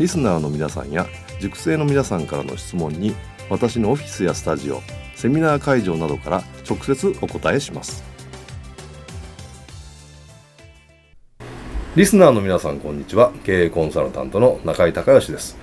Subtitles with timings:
[0.00, 1.06] リスナーの皆さんや
[1.40, 3.14] 塾生の皆さんからの質問に
[3.48, 4.80] 私のオフィスやスタジオ
[5.14, 8.02] セミナー会場などから直接お答えします。
[11.94, 13.30] リスナーの皆さんこんにちは。
[13.44, 15.56] 経営コンサルタントの中井孝義です。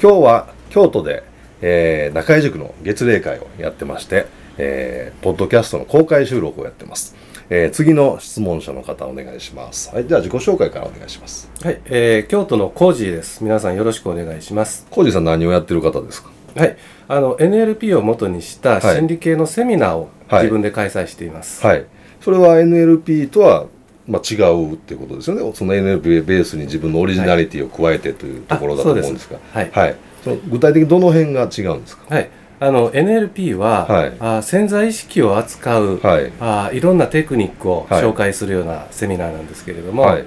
[0.00, 1.22] 今日は京都で、
[1.60, 7.14] えー、中井塾の月例会をやってまして、えー、ポッドキャストの公開収録をやってます、
[7.50, 9.94] えー、次の質問者の方お願いします。
[9.94, 11.50] はいじゃあ自己紹介からお願いします。
[11.62, 13.42] はい、えー、京都のコージーです。
[13.44, 14.86] 皆さんよろしくお願いします。
[14.90, 16.30] 浩二さん何をやってる方ですか？
[16.56, 16.76] はい、
[17.08, 18.96] あの NLP を元にしたはい。
[18.96, 20.42] 心理系のセミナーをはい。
[20.42, 21.64] 自分で開催しています。
[21.64, 21.84] はい。
[22.20, 23.66] それは NLP とは
[24.08, 25.52] まあ、違うっていうことですよね。
[25.52, 29.70] その NLP ベースに自分のオリジナリティを加えてというところだと思うんですが、はい。
[29.72, 32.14] はい、その具体的にどの辺が違うんですか？
[32.14, 34.12] はい、あの NLP は、はい。
[34.18, 36.32] あ潜在意識を扱う、はい。
[36.40, 38.02] あいろんなテクニックをはい。
[38.02, 40.24] 紹介するようなセミナーなんですけれども、はい。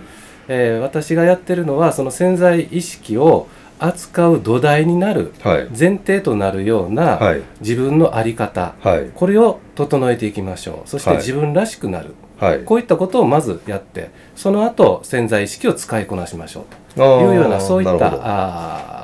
[0.48, 3.48] えー私がやってるのはその潜在意識を
[3.80, 5.68] 扱う土台になるはい。
[5.78, 7.42] 前提となるような、はい。
[7.62, 8.74] 自分の在り方。
[8.82, 9.10] はい。
[9.16, 10.90] これを整えていきましょう。
[10.90, 11.20] そしてはい。
[11.20, 12.60] 自分らしくなる、はい。
[12.60, 16.64] こういったことをまずやってその後潜在意識を使いこなしましょう
[16.94, 17.32] あとー。
[17.32, 18.99] いうようなそういったあー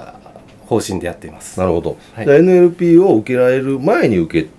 [0.65, 1.59] 方針でやっています。
[1.59, 2.25] なるほど、はい。
[2.25, 4.49] NLP を受けられる前に受け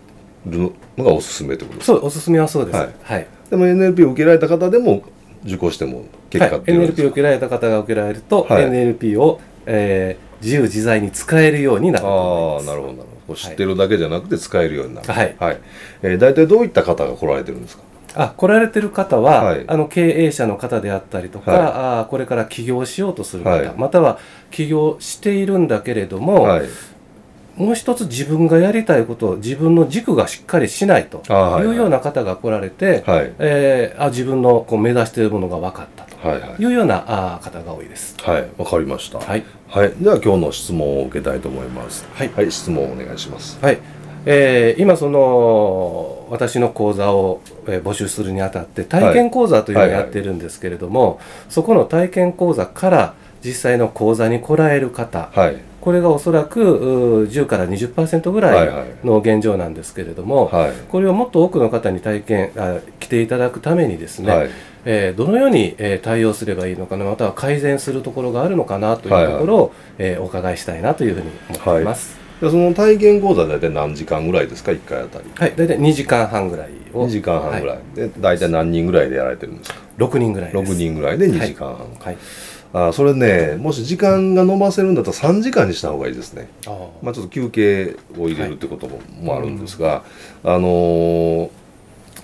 [0.46, 1.98] るのがおすすめってことですか？
[1.98, 2.76] そうおすすめはそうです。
[2.78, 2.88] はい。
[3.02, 5.02] はい、でも NLP を受けられた方でも
[5.44, 8.64] 受講しても結はい果っていうのは NLP を受けられた方が受けられると、はい。
[8.64, 13.34] NLP を、えー自由自在に使えるようになるああなるほどなるほど。
[13.36, 15.10] 知ってるだけじゃなくて使えるようになる。
[15.10, 15.34] はい。
[16.02, 17.82] えー大体どういった方が来られてるんですか？
[18.16, 19.64] あ来られてる方は、はい。
[19.66, 21.60] あの経営者の方であったりとか、はい。
[21.60, 23.72] あーこれから起業しようとする方、はい。
[23.76, 24.18] または
[24.50, 26.66] 起業しているんだけれども、はい。
[27.56, 31.62] もう一つ自分がやりたいことを自分の軸がしっかりしないとい。
[31.64, 33.32] いうような方が来られて、はい。
[33.38, 36.62] えーあ自分のこう目指しているものが分かったとはいはい。
[36.62, 38.16] いうようなあー方が多いです。
[38.22, 39.18] はいわかりました。
[39.18, 42.06] はい、はい、では今日の質問を受けたいと思います。
[42.14, 42.50] はい。
[42.50, 43.58] 質問をお願いします。
[43.62, 43.78] はい。
[44.26, 53.14] えー今その私の講座を、えー募集するにあたって体験講座というのをやってるんですけれども、そこの体験講座から
[53.44, 55.56] 実際の講座に来られる方、はい。
[55.80, 58.86] これがおそらくうー10から20%ぐらはいはい。
[59.04, 60.72] いの現状なんですけれども、はい。
[60.88, 64.50] これをもっと多くの方に体験あ来ていただくためにですね、はい。
[64.84, 72.16] えーどのように、えー対応すればいいのかなまたは改善するところがあるのかなというところを、えーお伺いしたいなというふうに思っています。
[72.18, 75.24] でその体験講座は大体何時間ぐらいですか？1回あたり。
[75.34, 77.06] はい、大体2時間半ぐらいを。
[77.06, 80.72] 2時間半ぐらい、はで大体何人ぐらいでやられてるんですか？6人ぐらいです。
[80.72, 82.18] 6人ぐらいで2時間半、はい。
[82.74, 86.48] あそれねもし時間が延ばせるんだったら3時間にした方がいいですね。
[86.66, 90.04] あーまあ、ちょっと休憩を入れるってことも,、もあるんですが、
[90.44, 91.50] あのー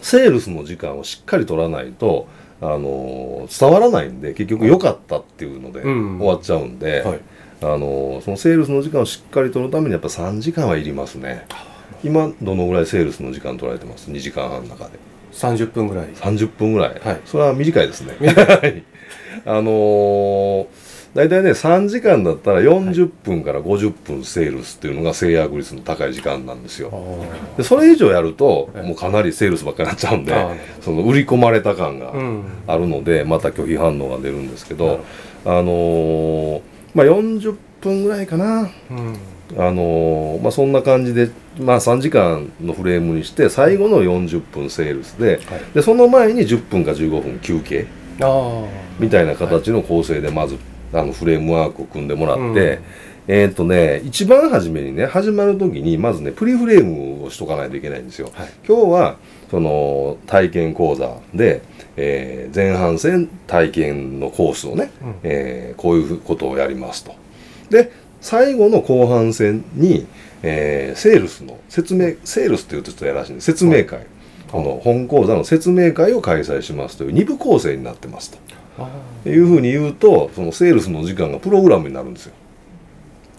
[0.03, 2.27] セールスの時間をしっかり取らないと、
[2.61, 6.19] あのー伝わらないんで結局良かったっていうのでうん。
[6.19, 7.21] 終わっちゃうんで、はい
[7.63, 11.47] あのーそのセールスの時間をしっかり取るためにやっぱ3時間はいりますね。
[12.05, 14.99] 今どのぐらいセールスの時間取られてます？2時間半の中で。
[15.33, 16.09] 30分ぐらい。
[16.09, 17.21] 30分ぐらい、はい。
[17.25, 18.15] それは短いですね。
[18.21, 18.83] はい。
[19.47, 20.67] あのー
[21.15, 26.89] 大体ね3時間だったら40分から50分セールスっていうのが制約率の高い時間なんですよ。
[26.91, 28.87] あでそれ以上やるとはい。
[28.87, 30.35] もうかなりセールスばっかりになっちゃうんで
[30.81, 32.15] その売り込まれた感が
[32.67, 35.01] あるのでまた拒否反応が出るんですけど。
[35.45, 36.61] あのー
[36.95, 38.71] まあ40分ぐらいかな。
[38.91, 39.17] うん。
[39.59, 41.31] あのーまあそんな感じで
[41.61, 45.61] まあ3時間のフレームにして最後の40分セールスではい。
[45.75, 47.87] でその前に10分か15分休憩
[48.99, 50.57] みたいな形の構成でまず
[50.93, 52.81] あのフレームワークを組んでもらって、うん。
[53.29, 58.31] えっ、とね一番初めにね始まる時にまずねプリフレームをしとかないといけないんですよ。
[58.35, 59.17] はい今日は
[59.51, 61.63] その体験講座で、
[61.97, 67.15] えー前半戦体験のコースをね、うんえーこういうことをやりますと。
[67.71, 67.91] で
[68.21, 70.07] 最後の後半戦に、
[70.43, 74.07] えーセールスの説明セールスっていうとちょっとやらしいんで説明会、
[74.51, 78.31] この本講座の説明会を開催しますという2部構成になってます
[79.25, 82.35] というふうに言うとそのセールスの時間がプログラムになるんですよ。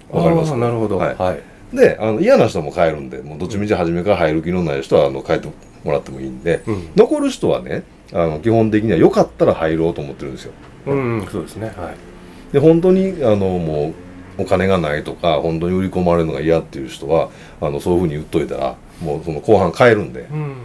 [0.09, 1.41] わかりますなるほどはいはい、
[1.73, 5.49] であの嫌な人も帰るんでもうどっちみち初めから入る気のない人はあの帰って
[5.83, 6.89] もらってもいいんで、うん。
[6.95, 7.83] 残る人はね
[8.13, 10.53] あの基本的にはよかったら入ろうと思ってるんですよ。
[10.85, 11.67] うん、そうですね。
[11.75, 12.53] はい。
[12.53, 13.93] で本当にあのも
[14.37, 17.29] うお金がないとか本当に売り込まれるのが嫌っていう人は
[17.59, 20.21] あのそういうふうに言っといたらもうその後半変えるんで。
[20.21, 20.55] うん。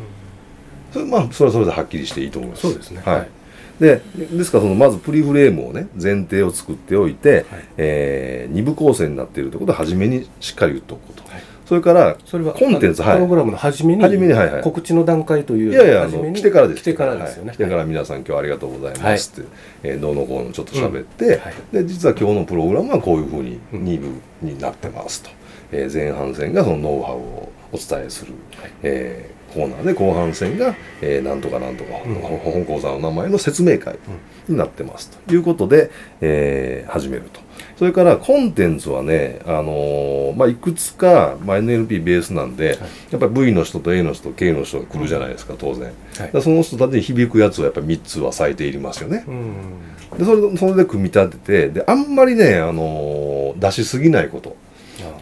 [0.93, 2.63] それ,、まあ、それはそれではっきりしていいと思います。
[2.63, 3.03] そうですね。
[3.05, 3.17] はい。
[3.17, 3.29] はい
[3.81, 7.45] でですからそのまずプリフレームをね前提を作っておいて、はい。
[7.77, 11.43] え2部構成になっているということは初めにしっかり言っておくこと、はい。
[11.65, 13.15] それからそれはコンテンツはい。
[13.17, 14.63] プログラムの初めに初めにはいはい。
[14.63, 16.83] 告知の段階といういやいやあの来てからです。
[16.83, 17.57] 来てからですよね、はい。
[17.57, 19.49] 来てから皆さん今日はありがとうございますって、
[19.83, 21.55] えーどうのこうのちょっと喋って、はい。
[21.73, 24.09] で実は今日のプログラムはこういうふうにうん2部
[24.43, 25.31] になってますと、
[25.71, 28.71] えー前半戦がそのノウハウをお伝えする、はい。
[28.83, 33.99] えーコーナーで後半戦が、えーなんとかなんとか、うんほ本講座の名前の説明会
[34.49, 35.91] になってますということで、
[36.21, 37.41] えー始めると。
[37.79, 42.79] それからコンテンツはね、あのーまあ、いくつか、まあ、NLP ベースなんで、
[43.11, 45.85] やっぱり V の人と A の人と K の人が来るじゃないですか、当然。
[45.85, 45.91] は
[46.39, 49.25] いその人たちに響くやつはやっぱり3つは最低いりますよね。
[49.27, 49.53] うん
[50.19, 54.57] でそれでそれで組み立ててであんまりね、あのー出しすぎないこと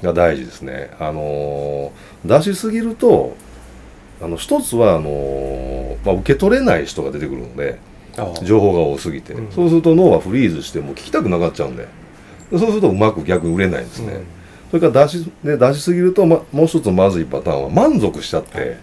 [0.02, 0.90] が大事ですね。
[0.98, 3.34] あのー出しすぎると
[4.20, 7.78] あの一つはあのーまあ、受け取れない人が出てくるので
[8.42, 9.52] 情報が多すぎて、うん。
[9.52, 11.86] そうすると脳はフリーズしてもう聞きたくなかっちゃうんで。
[12.50, 14.12] でそうするとうまく逆に売れないんですね。
[14.14, 14.24] うん。
[14.70, 18.78] それから出し,、ね、出しすぎると、ま、もう一つまずいパターンは満足しちゃって、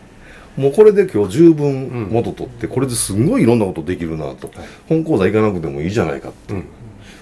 [0.55, 4.67] もうこれで今日十分元取って、これですんごいいろんなことできるなと、はい。
[4.87, 6.65] 本講座行かなくてもいいじゃないかってういうん。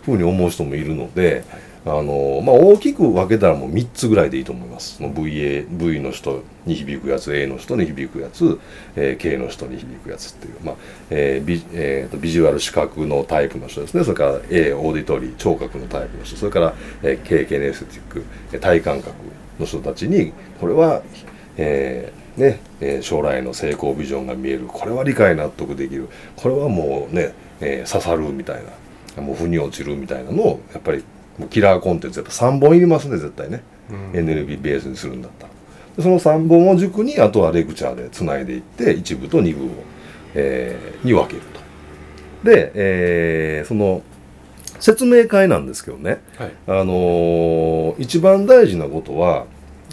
[0.04, 1.44] ふうに思う人もいるので、
[1.84, 5.02] あのまあ、大きく分けたらもう3つぐらいでいいと思います。
[5.02, 8.60] の VA v の人に響くやつ A の人に響くやつ、
[8.96, 10.76] えー K の人に響くやつっていう、まあ
[11.10, 14.04] えービえーとビジュアル視覚のタイプの人ですね。
[14.04, 16.36] それから A オーディトリー聴覚のタイプの人。
[16.38, 18.02] それから、えー K ケネスティッ
[18.52, 19.16] ク体感覚
[19.60, 21.02] の人たちにこれは、
[21.58, 24.68] えーねえー将来の成功ビジョンが見える。
[24.68, 26.10] これは理解納得できる。
[26.36, 28.62] これはもうね、えー刺さるみたい
[29.18, 31.04] なもう腑に落ちるみたいなのをやっぱり
[31.48, 34.12] キラーコンテンツやっぱ3本いりますね絶対ね、うん。
[34.12, 35.52] NLP ベースにするんだったら。
[35.98, 39.70] でその3本を軸にあとはレクチャーでつないでいって1部と2部を、
[40.36, 42.50] えーに分けると。
[42.50, 44.02] で、えーその
[44.80, 46.22] 説明会なんですけどね。
[46.38, 46.52] はい。
[46.68, 49.46] あのー一番大事なことは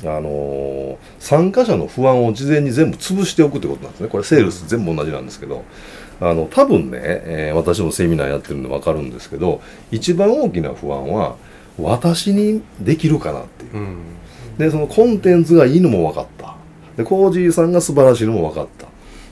[0.02, 4.08] あのー参加者の不安を事前に全部潰しておくってことなんですね。
[4.08, 5.64] これセールス全部同じなんですけど
[6.20, 9.60] あの多分ね、えー私もセミナーやってるんで分かるんですけど
[9.90, 11.36] 一番大きな不安は
[11.78, 13.76] 私にできるかなっていう。
[13.76, 13.98] うん。
[14.58, 16.56] でそのコンテンツがいいのも分かった。
[16.96, 18.88] でコージーさんが素晴らしいのも分かった。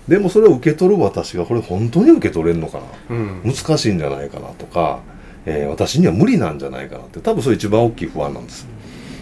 [0.06, 2.85] でもそれを受け取る私がこれ本当に受け取れるのかな。
[3.11, 3.43] うん。
[3.44, 5.00] 難しいんじゃないかなとか、
[5.44, 7.19] えー私には無理なんじゃないかなって。
[7.19, 8.69] 多分それ一番大きい不安なんです。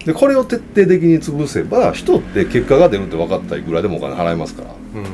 [0.05, 4.69] でこれを徹底的に潰せば人って結果が出るって分かったらいくらでもお金払いますから。
[4.69, 5.07] うん。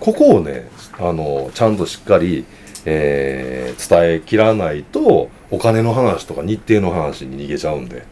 [0.00, 2.44] ここをねあのちゃんとしっかり、
[2.84, 8.04] えー伝えきらないとお金の話とか日程の話に逃げちゃうんで。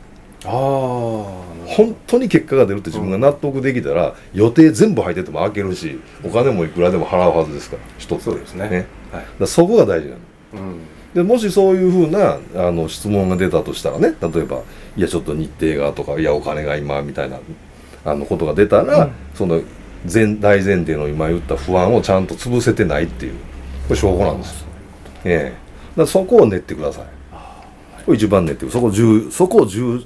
[0.44, 0.50] ああ
[1.66, 8.68] 本当に結果が出るって自分が納得できたら、予定全部入ってても開けるしお金もいくらでも払うはずですから人ってそうですね。
[8.68, 8.86] ね。
[9.12, 9.24] はい。
[9.38, 10.20] だそこが大事なの。
[10.54, 10.78] うん。
[11.14, 14.62] でもしそういうふうなあの質問が出たとしたらね例えば
[14.96, 17.38] 「いやちょっと日程が」とか「いやお金が今」みたいな
[18.04, 19.12] あのことが出たら、うん。
[19.34, 19.60] その
[20.10, 23.34] 前大前提の今言った不安をちゃんと潰せてないっていう。
[23.88, 24.64] これ証拠なんです。
[25.24, 25.98] ええ。
[25.98, 27.04] だそこを練ってください。
[28.04, 30.02] これ一番練ってくそこを重そこを重,、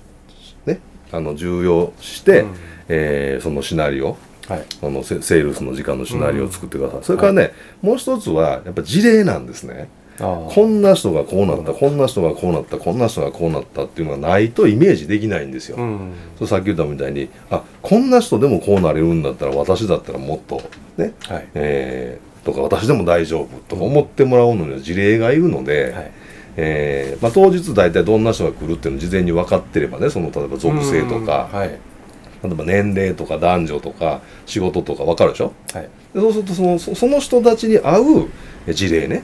[0.67, 0.81] ね、
[1.13, 2.55] あの重要して、うん。
[2.89, 4.17] えーそのシナリオ。
[4.49, 4.65] はい。
[4.83, 15.77] あのセセールスの時間のシナリオを作ってください、それからね、もう一つはやっぱ事例なんですねこんな人がこうなった、こんな人がこうなった、こんな人がこうなったっていうのがないとイメージできないんですよ。
[15.77, 16.13] うん。
[16.39, 20.63] そうさっき言ったみたいに、あこんな人でもこうなれるんだったら、私だったらもっと
[20.97, 21.49] ね、はい。
[21.55, 26.11] えーとか、私でも大丈夫とか思ってもらうのには事例がいるので、はい。
[26.57, 31.59] えーまあ、当日大体どんな人が来るっていうのを事前に分かってればね、その例えば属性とか、うん。
[31.59, 31.69] はい。
[31.71, 35.53] 例えば年齢とか男女とか仕事とか分かるでしょ？
[35.73, 35.89] はい。
[36.13, 38.29] でそうするとそのそその人たちに合う
[38.67, 39.23] え事例ね、うん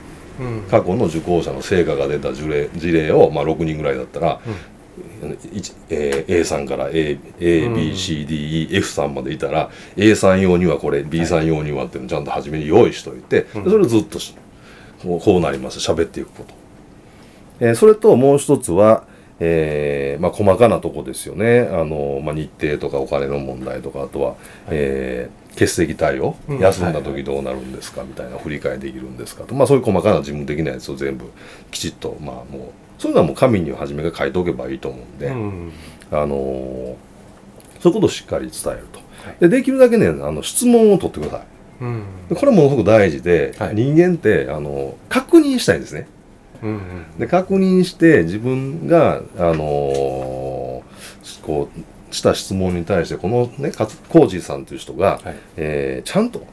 [0.70, 4.40] 過去の受講者の成果が出た事例事例を、まあ、6人ぐらいだったら、
[5.52, 13.18] 一えー A さんから ABCDEF さんまでいたら A さん用にはこれ B さん用にはっていうのをちゃんと初めに用意しておい。
[13.18, 14.34] て、それをずっとし
[15.02, 16.54] こうなります喋っていくこと、
[17.60, 19.04] えーそれともう一つは、
[19.38, 21.60] えーまあ、細かなとこですよね。
[21.72, 24.34] あの、まあ、日程とかお金の問題とかあとは、
[24.70, 26.58] えー欠席対応、うん。
[26.58, 28.02] 休んだ時どうなるんですか？
[28.02, 29.44] みたいな振り返りできるんですか？
[29.44, 31.26] と、まあ、そういう細かな事務的なやつを全部
[31.70, 35.72] きちっと、まあ、もうそういうのはもう紙には初めから書いておけばいいと思うんで、うん。
[36.10, 36.94] あのー
[37.80, 39.36] そういうことをしっかり伝えると、はい。
[39.40, 41.46] でできるだけねあの質問を取ってください。
[41.80, 42.04] うん。
[42.28, 43.74] でこれものすごく大事で、はい。
[43.74, 46.06] 人間ってあの確認したいんですね。
[46.62, 46.80] うん。
[47.18, 50.80] で確認して自分が、あのー
[51.42, 53.72] こうした質問に対してこのね
[54.08, 55.36] コージーさんという人が、はい。
[55.56, 56.46] えーちゃんと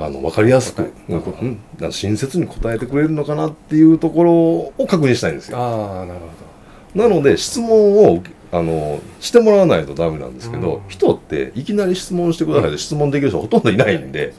[0.00, 5.58] あの分かりやすく、うん親切に答えてくれるのかなっていうところを確認したいんですよ。
[5.58, 10.88] ああなるほなので質問をあのしてもらわないとダメなんですけど、うん。
[10.88, 14.34] 人っていきなり質問してくださいって質問できる人ほとんどいないんで、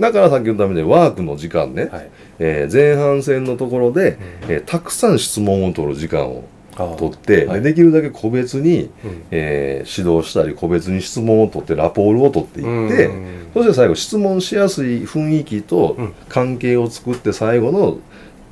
[0.00, 2.10] だからさっき言ったみたいにワークの時間ね、どはい。
[2.38, 4.12] えー前半戦のところで、
[4.44, 4.52] うん。
[4.52, 6.44] えーたくさん質問を取る時間を
[6.76, 7.62] 取って、はい。
[7.62, 9.22] でできるだけ個別に、うん。
[9.30, 16.12] えー指導したり個別に質問を取ってラポールを取っていって、うんそして最後質問しやすい雰囲気とうん。
[16.28, 17.98] 関係を作って最後の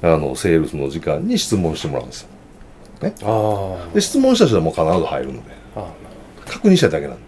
[0.02, 2.28] あのセールスの時間に質問してもらうんですよ。
[3.22, 5.54] あで質問した人はもう必ず入るので。
[6.46, 7.22] 確認したいだけなんで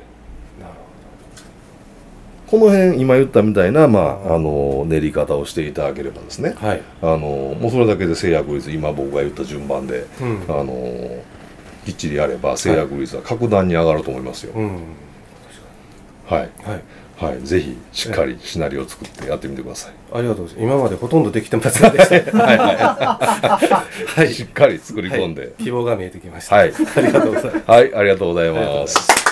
[2.46, 6.54] この辺今言ったみたいな、まあ、あの練り方をしていただければですね。
[6.56, 6.82] はい。
[7.02, 7.18] あの
[7.60, 10.42] もうそれだけで制約率今僕が言った順番でうん。
[10.48, 11.22] あの
[11.84, 14.52] きっちりやれば制約率は格段に上がると思いますよ。
[14.54, 14.68] うん。
[16.26, 16.50] はい、はい。
[17.16, 19.94] はい、ぜひしっかりシナリオを作ってやってみてください。
[20.12, 20.74] ありがとうございます。
[20.74, 22.36] 今までほとんどできてませんでした。
[22.36, 22.58] はい。
[22.58, 22.76] はい、
[24.20, 25.54] はい、しっかり作り込んで。
[25.58, 26.56] 希望が見えてきました。
[26.56, 27.70] はい、ありがとうございます。
[27.70, 27.94] はい。
[27.94, 29.25] ありがとうございます。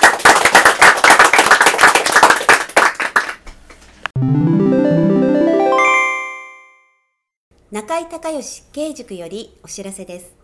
[7.71, 10.35] 中井隆義経営塾よりお知らせです。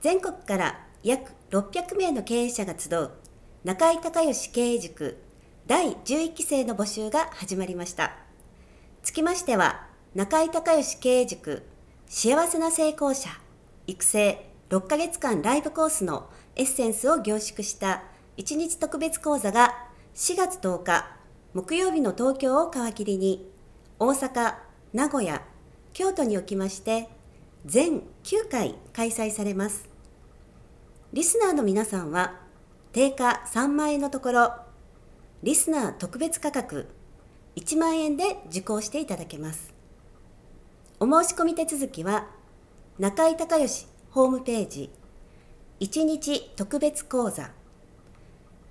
[0.00, 3.10] 全国から約600名の経営者が集う
[3.64, 5.18] 中井隆義経営塾
[5.66, 8.16] 第11期生の募集が始まりました。
[9.02, 11.64] つきましては中井隆義経営塾
[12.06, 13.28] 幸せな成功者
[13.86, 18.04] 育成6ヶ月間ライブコースのエッセンスを凝縮した
[18.38, 19.74] 1日特別講座が
[20.14, 21.15] 4月10日
[21.56, 23.50] 木曜日の東京を皮切りに
[23.98, 24.56] 大阪
[24.92, 25.40] 名古屋
[25.94, 27.08] 京都におきまして
[27.64, 29.88] 全9回開催されます。
[31.14, 32.38] リスナーの皆さんは
[32.92, 34.52] 定価3万円のところ
[35.42, 36.88] リスナー特別価格
[37.56, 39.72] 1万円で受講していただけます。
[41.00, 42.26] お申し込み手続きは
[42.98, 44.90] 中井隆義ホームページ
[45.80, 47.50] 1日特別講座。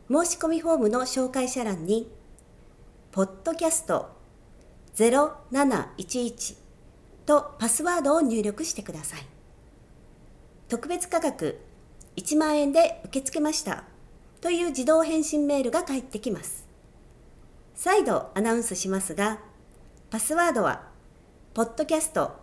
[0.08, 2.12] 申し込みフォームの紹介者欄に
[3.16, 4.10] ポッドキャスト
[4.98, 6.58] 0711
[7.26, 9.26] とパスワードを入力してください。
[10.68, 11.62] 特別価格
[12.18, 13.86] 1万円で受け付けました
[14.42, 16.68] という自動返信メールが返ってきます。
[17.74, 19.40] 再度アナウンスしますが
[20.10, 20.90] パスワードは
[21.54, 22.34] ポッドキャスト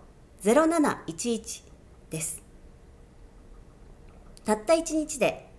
[0.43, 1.65] 0711
[2.09, 2.43] です。
[4.47, 5.51] たった1日で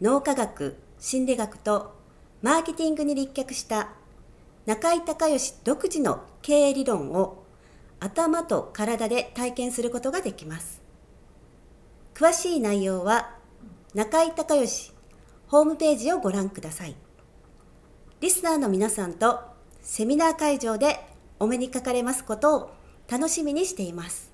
[0.00, 1.92] 脳科学心理学と
[2.40, 3.90] マーケティングに立脚した
[4.66, 7.44] 中井隆義独自の経営理論を
[8.00, 10.82] 頭と体で体験することができます。
[12.14, 13.36] 詳しい内容は
[13.94, 14.92] 中井隆義
[15.48, 16.96] ホームページをご覧ください。
[18.20, 19.40] リスナーの皆さんと
[19.82, 20.98] セミナー会場で
[21.38, 22.70] お目にかかれますことを
[23.10, 24.33] 楽しみにしています。